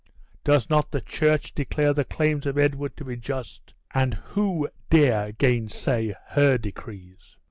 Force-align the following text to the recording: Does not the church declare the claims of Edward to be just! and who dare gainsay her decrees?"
Does 0.43 0.67
not 0.67 0.89
the 0.89 0.99
church 0.99 1.53
declare 1.53 1.93
the 1.93 2.03
claims 2.03 2.47
of 2.47 2.57
Edward 2.57 2.97
to 2.97 3.05
be 3.05 3.17
just! 3.17 3.75
and 3.93 4.15
who 4.15 4.67
dare 4.89 5.31
gainsay 5.33 6.15
her 6.29 6.57
decrees?" 6.57 7.37